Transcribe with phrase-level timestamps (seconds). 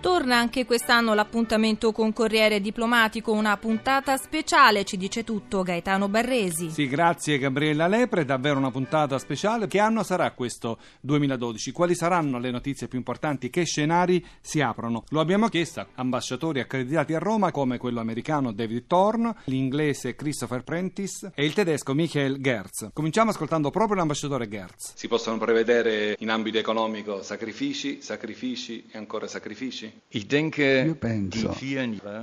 [0.00, 6.70] Torna anche quest'anno l'appuntamento con Corriere Diplomatico, una puntata speciale, ci dice tutto Gaetano Barresi.
[6.70, 9.66] Sì, grazie Gabriella Lepre, davvero una puntata speciale.
[9.66, 11.72] Che anno sarà questo 2012?
[11.72, 13.50] Quali saranno le notizie più importanti?
[13.50, 15.02] Che scenari si aprono?
[15.08, 20.62] Lo abbiamo chiesto a ambasciatori accreditati a Roma come quello americano David Thorne, l'inglese Christopher
[20.62, 22.90] Prentice e il tedesco Michael Gerz.
[22.92, 24.92] Cominciamo ascoltando proprio l'ambasciatore Gerz.
[24.94, 29.87] Si possono prevedere in ambito economico sacrifici, sacrifici e ancora sacrifici?
[30.10, 31.54] Io penso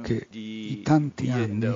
[0.01, 1.71] che i tanti anni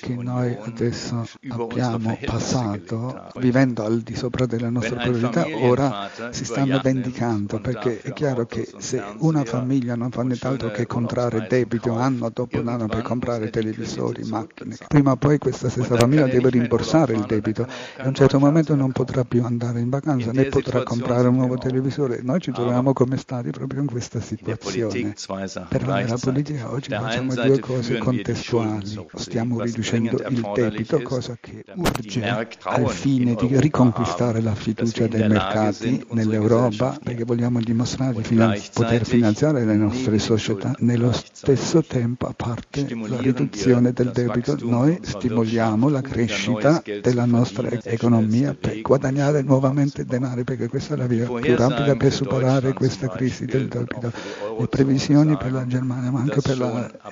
[0.00, 6.78] che noi adesso abbiamo passato vivendo al di sopra delle nostre priorità ora si stanno
[6.80, 12.30] vendicando perché è chiaro che se una famiglia non fa nient'altro che comprare debito anno
[12.30, 17.24] dopo anno per comprare televisori, macchine, prima o poi questa stessa famiglia deve rimborsare il
[17.26, 17.66] debito.
[17.96, 21.34] e a un certo momento non potrà più andare in vacanza né potrà comprare un
[21.34, 22.20] nuovo televisore.
[22.22, 25.14] Noi ci troviamo come stati proprio in questa situazione.
[25.26, 29.06] Per noi la politica oggi facciamo due cose contestuali.
[29.16, 32.24] Stiamo riducendo il debito, cosa che urge
[32.62, 39.04] al fine di riconquistare la fiducia dei mercati nell'Europa, perché vogliamo dimostrare di finan- poter
[39.04, 40.74] finanziare le nostre società.
[40.78, 47.68] Nello stesso tempo, a parte la riduzione del debito, noi stimoliamo la crescita della nostra
[47.82, 53.08] economia per guadagnare nuovamente denaro, perché questa è la via più rapida per superare questa
[53.08, 54.10] crisi del debito.
[54.58, 56.58] Le previsioni previsioni per la Germania ma anche per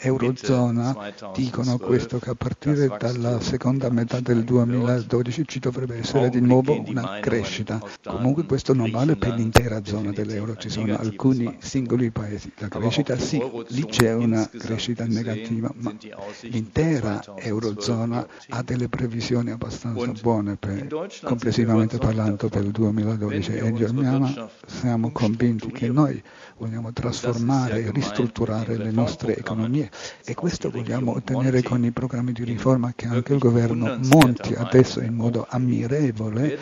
[0.02, 0.96] l'Eurozona
[1.34, 6.80] dicono questo che a partire dalla seconda metà del 2012 ci dovrebbe essere di nuovo
[6.86, 7.80] una crescita.
[8.04, 12.52] Comunque questo non vale per l'intera zona dell'euro, ci sono alcuni singoli paesi.
[12.58, 15.94] La crescita sì, lì c'è una crescita negativa, ma
[16.42, 20.86] l'intera Eurozona ha delle previsioni abbastanza buone per,
[21.22, 26.22] complessivamente parlando per il 2012 e in Germania siamo convinti che noi
[26.58, 29.90] vogliamo trasformare ristrutturare le nostre economie.
[30.24, 35.00] e questo vogliamo ottenere con i programmi di riforma che anche il governo Monti adesso
[35.00, 36.58] in modo ammirevole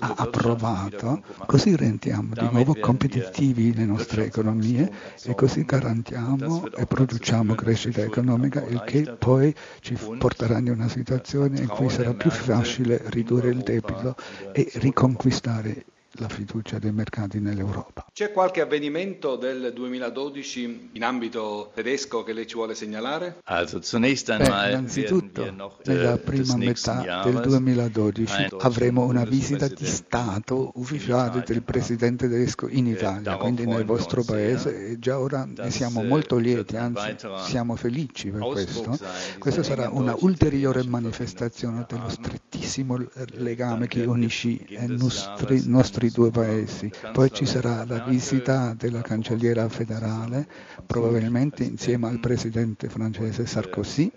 [0.00, 4.90] ha approvato, così rendiamo di nuovo competitivi le nostre economie
[5.24, 11.58] e così garantiamo e produciamo crescita economica, il che poi ci porterà in una situazione
[11.60, 14.14] in cui sarà più facile ridurre il debito
[14.52, 15.84] e riconquistare
[16.18, 18.06] la fiducia dei mercati nell'Europa.
[18.12, 23.40] C'è qualche avvenimento del 2012 in ambito tedesco che lei ci vuole segnalare?
[23.46, 25.44] Beh, innanzitutto,
[25.84, 32.68] nella äh, prima metà del 2012 avremo una visita di Stato ufficiale del Presidente tedesco
[32.68, 37.76] in Italia, quindi nel vostro paese, e già ora ne siamo molto lieti, anzi siamo
[37.76, 38.98] felici per questo.
[39.38, 42.98] Questa sarà una ulteriore manifestazione dello strettissimo
[43.34, 46.90] legame che unisce i nostri, nostri i due paesi.
[47.12, 50.46] Poi ci sarà la visita della cancelliera federale,
[50.86, 54.10] probabilmente insieme al presidente francese Sarkozy,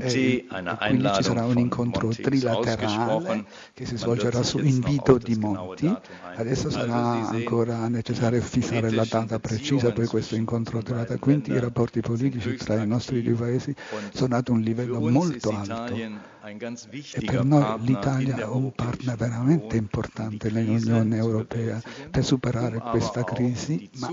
[0.00, 0.46] e, e
[0.86, 3.44] quindi ci sarà un incontro trilaterale
[3.74, 5.92] che si svolgerà su invito di Monti.
[6.36, 12.00] Adesso sarà ancora necessario fissare la data precisa per questo incontro trilaterale, quindi i rapporti
[12.00, 13.74] politici tra i nostri due paesi
[14.12, 16.30] sono ad un livello molto alto.
[16.44, 21.80] E per noi l'Italia è un partner veramente importante nell'Unione Europea
[22.10, 24.08] per superare questa crisi, ma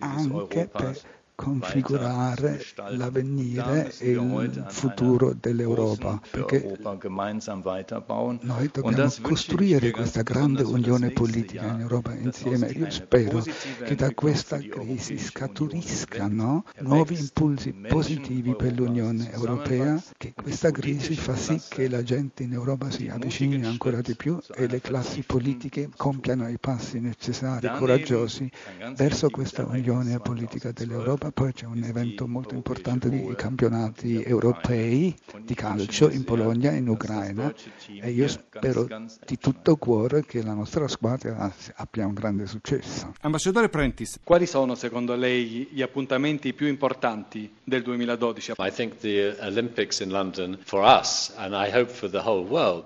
[0.00, 11.10] anche per configurare l'avvenire e il futuro dell'Europa, perché noi dobbiamo costruire questa grande unione
[11.12, 12.66] politica in Europa insieme.
[12.72, 13.42] Io spero
[13.84, 21.36] che da questa crisi scaturiscano nuovi impulsi positivi per l'Unione Europea, che questa crisi fa
[21.36, 25.88] sì che la gente in Europa si avvicini ancora di più e le classi politiche
[25.96, 28.50] compiano i passi necessari, coraggiosi,
[28.94, 35.54] verso questa unione politica dell'Europa poi c'è un evento molto importante di campionati europei di
[35.54, 37.52] calcio in Polonia e in Ucraina
[38.00, 38.86] e io spero
[39.26, 43.14] di tutto cuore che la nostra squadra abbia un grande successo.
[43.20, 48.54] Ambasciatore Prentice, quali sono secondo lei gli appuntamenti più importanti del 2012?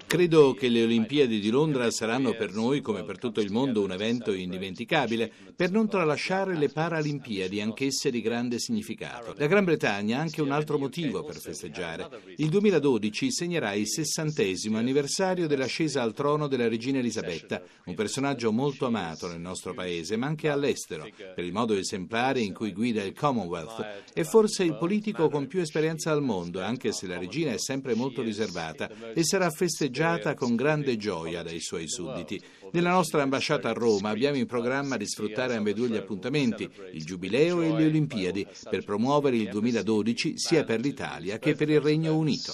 [0.06, 3.92] Credo che le Olimpiadi di Londra saranno per noi, come per tutto il mondo, un
[3.92, 9.32] evento indimenticabile, per non tralasciare le Paralimpiadi, anch'esse di grande grande significato.
[9.36, 12.08] La Gran Bretagna ha anche un altro motivo per festeggiare.
[12.38, 18.86] Il 2012 segnerà il sessantesimo anniversario dell'ascesa al trono della regina Elisabetta, un personaggio molto
[18.86, 23.14] amato nel nostro paese, ma anche all'estero, per il modo esemplare in cui guida il
[23.14, 24.12] Commonwealth.
[24.12, 27.94] È forse il politico con più esperienza al mondo, anche se la regina è sempre
[27.94, 32.42] molto riservata e sarà festeggiata con grande gioia dai suoi sudditi.
[32.74, 37.62] Nella nostra ambasciata a Roma abbiamo in programma di sfruttare ambedue gli appuntamenti, il Giubileo
[37.62, 42.52] e le Olimpiadi, per promuovere il 2012 sia per l'Italia che per il Regno Unito.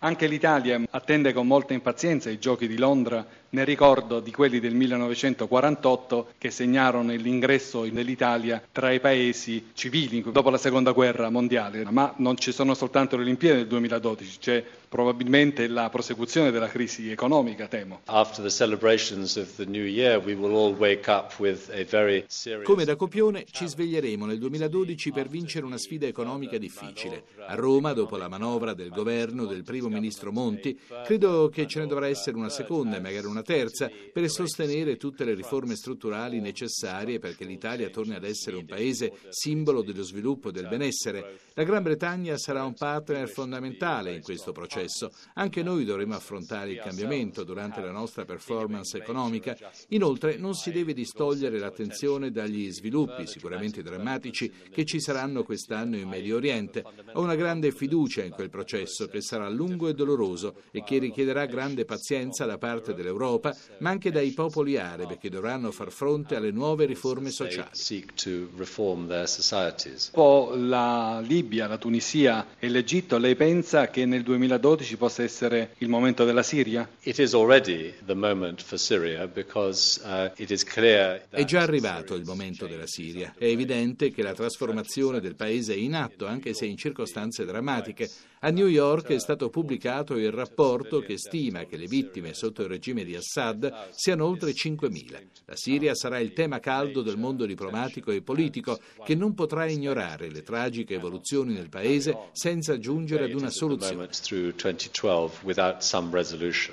[0.00, 4.74] Anche l'Italia attende con molta impazienza i giochi di Londra nel ricordo di quelli del
[4.74, 11.84] 1948 che segnarono l'ingresso dell'Italia tra i paesi civili dopo la seconda guerra mondiale.
[11.90, 17.10] Ma non ci sono soltanto le Olimpiadi del 2012, c'è probabilmente la prosecuzione della crisi
[17.10, 18.00] economica, temo.
[22.64, 27.22] Come da copione ci sveglieremo nel 2012 per vincere una sfida economica difficile.
[27.46, 31.86] A Roma, dopo la manovra del governo del primo ministro Monti, credo che ce ne
[31.86, 37.18] dovrà essere una seconda e magari una terza per sostenere tutte le riforme strutturali necessarie
[37.18, 41.38] perché l'Italia torni ad essere un paese simbolo dello sviluppo e del benessere.
[41.54, 45.10] La Gran Bretagna sarà un partner fondamentale in questo processo.
[45.34, 49.56] Anche noi dovremo affrontare il cambiamento durante la nostra performance economica.
[49.88, 56.08] Inoltre non si deve distogliere l'attenzione dagli sviluppi, sicuramente drammatici, che ci saranno quest'anno in
[56.08, 56.84] Medio Oriente.
[57.14, 61.46] Ho una grande fiducia in quel processo che sarà lungo e doloroso e che richiederà
[61.46, 63.29] grande pazienza da parte dell'Europa,
[63.78, 67.70] ma anche dai popoli arabi che dovranno far fronte alle nuove riforme sociali.
[70.12, 75.74] Dopo la Libia, la Tunisia e l'Egitto, lei pensa che nel 2012 2012 possa essere
[75.78, 76.88] il momento della Siria?
[81.30, 83.34] Uh, è già arrivato il momento della Siria.
[83.36, 88.08] È evidente che la trasformazione del paese è in atto, anche se in circostanze drammatiche.
[88.42, 92.68] A New York è stato pubblicato il rapporto che stima che le vittime sotto il
[92.68, 95.26] regime di Assad siano oltre 5.000.
[95.44, 100.30] La Siria sarà il tema caldo del mondo diplomatico e politico che non potrà ignorare
[100.30, 104.08] le tragiche evoluzioni nel paese senza giungere ad una soluzione.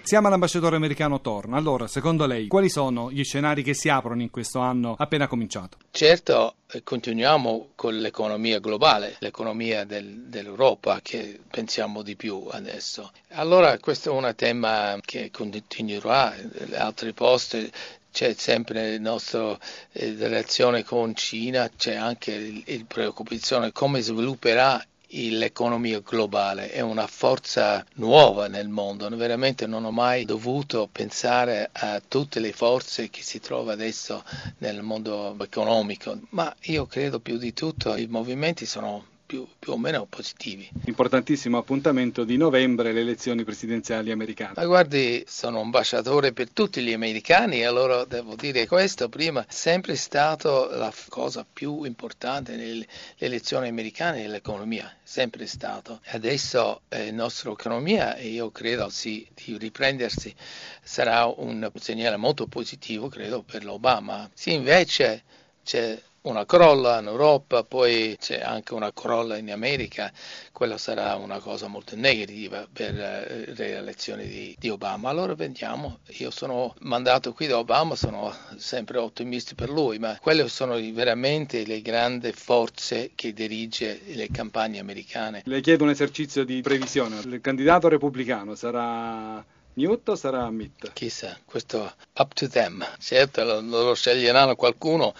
[0.03, 1.53] Siamo all'ambasciatore americano Thorn.
[1.53, 5.79] Allora, secondo lei, quali sono gli scenari che si aprono in questo anno appena cominciato?
[5.91, 13.11] Certo, continuiamo con l'economia globale, l'economia del, dell'Europa che pensiamo di più adesso.
[13.29, 17.71] Allora questo è un tema che continuerà, in altri posti
[18.11, 19.57] c'è sempre la nostra
[19.91, 27.85] eh, relazione con Cina, c'è anche la preoccupazione come svilupperà l'economia globale è una forza
[27.95, 33.39] nuova nel mondo, veramente non ho mai dovuto pensare a tutte le forze che si
[33.39, 34.23] trovano adesso
[34.59, 39.77] nel mondo economico, ma io credo più di tutto i movimenti sono più, più, o
[39.77, 40.67] meno positivi.
[40.85, 44.53] Importantissimo appuntamento di novembre, le elezioni presidenziali americane.
[44.55, 50.69] Ma guardi, sono ambasciatore per tutti gli americani, allora devo dire questo prima, sempre stato
[50.71, 52.87] la cosa più importante nelle
[53.17, 55.99] elezioni americane è l'economia, sempre stato.
[56.07, 60.33] Adesso eh, la nostra economia, io credo sì, di riprendersi,
[60.81, 64.29] sarà un segnale molto positivo, credo, per l'Obama.
[64.33, 65.23] Sì, invece
[65.63, 70.11] c'è una crolla in Europa, poi c'è anche una crolla in America,
[70.51, 75.09] quella sarà una cosa molto negativa per eh, le elezioni di, di, Obama.
[75.09, 80.47] Allora vediamo, io sono mandato qui da Obama, sono sempre ottimista per lui, ma quelle
[80.49, 85.43] sono veramente le grandi forze che dirige le campagne americane.
[85.45, 89.43] Le chiedo un esercizio di previsione, il candidato repubblicano sarà...
[89.77, 90.91] Newt o sarà Mitt?
[90.93, 92.83] Chissà, questo up to them.
[92.97, 95.13] Certo, lo, lo sceglieranno qualcuno,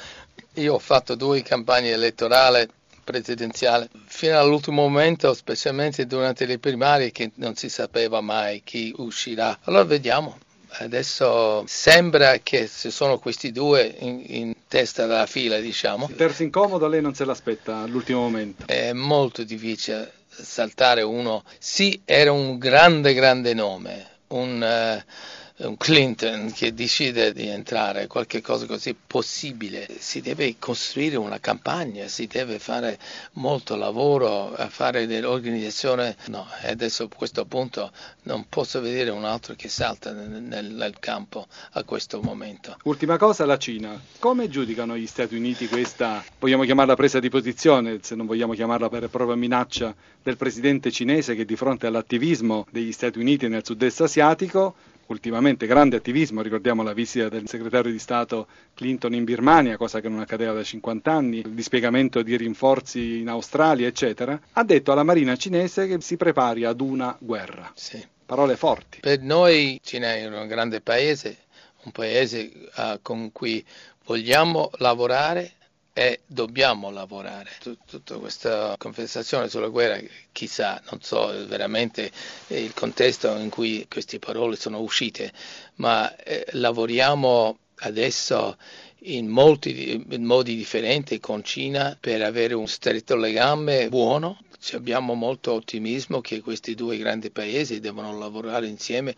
[0.58, 2.68] io ho fatto due campagne elettorali
[3.04, 9.58] presidenziali fino all'ultimo momento, specialmente durante le primarie, che non si sapeva mai chi uscirà.
[9.64, 10.38] Allora vediamo.
[10.80, 16.08] Adesso sembra che ci sono questi due in, in testa della fila, diciamo.
[16.10, 18.68] Il terzo incomodo lei non se l'aspetta all'ultimo momento?
[18.68, 21.44] È molto difficile saltare uno.
[21.58, 25.02] Sì, era un grande, grande nome, un...
[25.02, 31.40] Uh, un Clinton che decide di entrare, qualche cosa così possibile, si deve costruire una
[31.40, 33.00] campagna, si deve fare
[33.34, 36.16] molto lavoro, fare dell'organizzazione.
[36.28, 37.92] No, adesso a questo punto
[38.24, 42.78] non posso vedere un altro che salta nel, nel campo a questo momento.
[42.84, 44.00] Ultima cosa, la Cina.
[44.20, 48.90] Come giudicano gli Stati Uniti questa, vogliamo chiamarla presa di posizione, se non vogliamo chiamarla
[48.90, 54.02] per propria minaccia del presidente cinese che di fronte all'attivismo degli Stati Uniti nel sud-est
[54.02, 54.76] asiatico
[55.08, 60.10] ultimamente grande attivismo, ricordiamo la visita del segretario di Stato Clinton in Birmania, cosa che
[60.10, 65.04] non accadeva da 50 anni, il dispiegamento di rinforzi in Australia, eccetera, ha detto alla
[65.04, 67.72] Marina cinese che si prepari ad una guerra.
[67.76, 68.06] Sì.
[68.26, 69.00] Parole forti.
[69.00, 71.38] Per noi Cina è un grande paese,
[71.84, 73.64] un paese uh, con cui
[74.06, 75.54] vogliamo lavorare
[75.98, 77.50] e dobbiamo lavorare.
[77.60, 80.00] Tutta questa conversazione sulla guerra,
[80.32, 82.12] chissà, non so veramente
[82.50, 85.34] il contesto in cui queste parole sono uscite,
[85.78, 88.58] ma eh, lavoriamo adesso
[89.06, 94.38] in molti in modi differenti con Cina per avere un stretto legame buono.
[94.74, 99.16] Abbiamo molto ottimismo che questi due grandi paesi devono lavorare insieme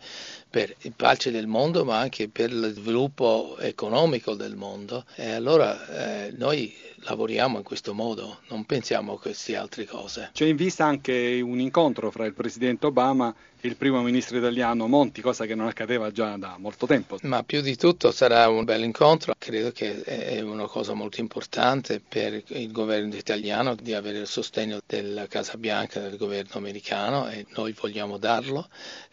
[0.48, 5.04] per il pace del mondo, ma anche per lo sviluppo economico del mondo.
[5.16, 10.30] E allora eh, noi lavoriamo in questo modo, non pensiamo a queste altre cose.
[10.32, 15.20] C'è in vista anche un incontro fra il presidente Obama il primo ministro italiano Monti,
[15.20, 17.18] cosa che non accadeva già da molto tempo.
[17.22, 22.00] Ma più di tutto sarà un bel incontro, credo che è una cosa molto importante
[22.00, 27.46] per il governo italiano di avere il sostegno della Casa Bianca, del governo americano e
[27.54, 28.68] noi vogliamo darlo.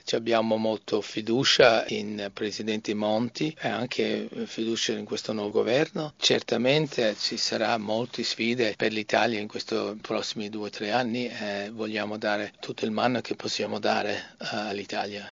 [0.08, 6.14] Ci abbiamo molto fiducia in Presidente Monti e anche fiducia in questo nuovo governo.
[6.16, 11.70] Certamente ci saranno molte sfide per l'Italia in questi prossimi due o tre anni e
[11.74, 15.26] vogliamo dare tutto il manno che possiamo dare all'Italia.